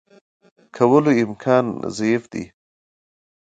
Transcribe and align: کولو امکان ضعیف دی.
کولو 0.75 1.11
امکان 1.23 1.65
ضعیف 1.97 2.23
دی. 2.31 2.43